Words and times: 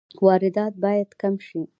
واردات 0.25 0.73
باید 0.83 1.09
کم 1.21 1.33
شي 1.47 1.61